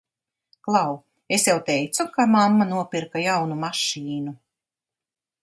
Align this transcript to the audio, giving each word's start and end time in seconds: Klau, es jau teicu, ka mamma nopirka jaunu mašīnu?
Klau, 0.67 0.95
es 1.37 1.45
jau 1.49 1.55
teicu, 1.67 2.07
ka 2.15 2.27
mamma 2.37 2.67
nopirka 2.71 3.23
jaunu 3.27 3.61
mašīnu? 3.67 4.35